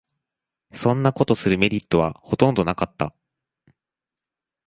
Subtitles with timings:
[0.73, 3.13] そんなことするメリットはほとんどなかった